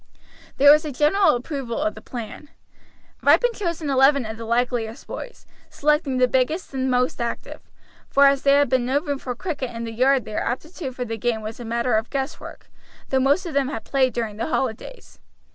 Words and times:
There 0.57 0.71
was 0.71 0.83
a 0.83 0.91
general 0.91 1.35
approval 1.35 1.77
of 1.79 1.93
the 1.93 2.01
plan. 2.01 2.49
Ripon 3.21 3.53
chose 3.53 3.81
an 3.83 3.91
eleven 3.91 4.25
of 4.25 4.35
the 4.37 4.45
likeliest 4.45 5.05
boys, 5.05 5.45
selecting 5.69 6.17
the 6.17 6.27
biggest 6.27 6.73
and 6.73 6.89
most 6.89 7.21
active; 7.21 7.61
for 8.09 8.25
as 8.25 8.41
there 8.41 8.57
had 8.57 8.69
been 8.69 8.87
no 8.87 8.99
room 8.99 9.19
for 9.19 9.35
cricket 9.35 9.69
in 9.69 9.83
the 9.83 9.91
yard 9.93 10.25
their 10.25 10.41
aptitude 10.41 10.95
for 10.95 11.05
the 11.05 11.17
game 11.19 11.41
was 11.43 11.59
a 11.59 11.65
matter 11.65 11.93
of 11.93 12.09
guesswork, 12.09 12.67
though 13.09 13.19
most 13.19 13.45
of 13.45 13.53
them 13.53 13.67
had 13.67 13.83
played 13.83 14.11
during 14.11 14.37
the 14.37 14.47
holidays. 14.47 15.19